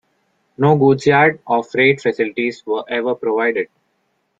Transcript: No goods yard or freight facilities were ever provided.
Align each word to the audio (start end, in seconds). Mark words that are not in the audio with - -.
No 0.57 0.75
goods 0.79 1.05
yard 1.05 1.39
or 1.45 1.63
freight 1.63 2.01
facilities 2.01 2.65
were 2.65 2.83
ever 2.89 3.13
provided. 3.13 3.67